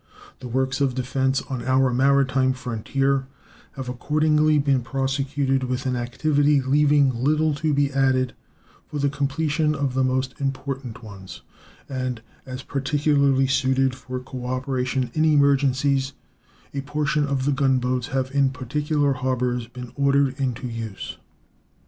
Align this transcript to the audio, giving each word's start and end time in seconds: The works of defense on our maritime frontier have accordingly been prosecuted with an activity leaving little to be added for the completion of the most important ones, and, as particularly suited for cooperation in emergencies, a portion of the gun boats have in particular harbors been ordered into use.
The 0.39 0.47
works 0.47 0.81
of 0.81 0.95
defense 0.95 1.43
on 1.43 1.63
our 1.63 1.93
maritime 1.93 2.53
frontier 2.53 3.27
have 3.73 3.87
accordingly 3.87 4.57
been 4.57 4.81
prosecuted 4.81 5.65
with 5.65 5.85
an 5.85 5.95
activity 5.95 6.59
leaving 6.59 7.13
little 7.23 7.53
to 7.57 7.71
be 7.71 7.93
added 7.93 8.33
for 8.87 8.97
the 8.97 9.11
completion 9.11 9.75
of 9.75 9.93
the 9.93 10.03
most 10.03 10.33
important 10.41 11.03
ones, 11.03 11.41
and, 11.87 12.19
as 12.47 12.63
particularly 12.63 13.45
suited 13.45 13.93
for 13.93 14.19
cooperation 14.19 15.11
in 15.13 15.23
emergencies, 15.23 16.13
a 16.73 16.81
portion 16.81 17.27
of 17.27 17.45
the 17.45 17.51
gun 17.51 17.77
boats 17.77 18.07
have 18.07 18.31
in 18.31 18.49
particular 18.49 19.13
harbors 19.13 19.67
been 19.67 19.91
ordered 19.95 20.39
into 20.39 20.67
use. 20.67 21.19